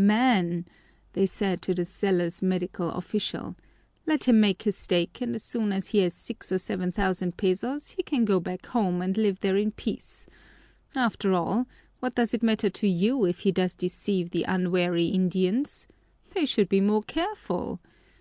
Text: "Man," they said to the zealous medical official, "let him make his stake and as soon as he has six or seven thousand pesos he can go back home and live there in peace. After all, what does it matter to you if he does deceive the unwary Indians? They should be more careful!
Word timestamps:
"Man," 0.00 0.64
they 1.14 1.26
said 1.26 1.60
to 1.62 1.74
the 1.74 1.84
zealous 1.84 2.40
medical 2.40 2.88
official, 2.92 3.56
"let 4.06 4.28
him 4.28 4.38
make 4.38 4.62
his 4.62 4.76
stake 4.76 5.20
and 5.20 5.34
as 5.34 5.42
soon 5.42 5.72
as 5.72 5.88
he 5.88 5.98
has 5.98 6.14
six 6.14 6.52
or 6.52 6.58
seven 6.58 6.92
thousand 6.92 7.36
pesos 7.36 7.90
he 7.90 8.04
can 8.04 8.24
go 8.24 8.38
back 8.38 8.66
home 8.66 9.02
and 9.02 9.16
live 9.16 9.40
there 9.40 9.56
in 9.56 9.72
peace. 9.72 10.28
After 10.94 11.32
all, 11.32 11.66
what 11.98 12.14
does 12.14 12.32
it 12.32 12.44
matter 12.44 12.70
to 12.70 12.86
you 12.86 13.24
if 13.24 13.40
he 13.40 13.50
does 13.50 13.74
deceive 13.74 14.30
the 14.30 14.44
unwary 14.44 15.06
Indians? 15.08 15.88
They 16.32 16.44
should 16.46 16.68
be 16.68 16.80
more 16.80 17.02
careful! 17.02 17.80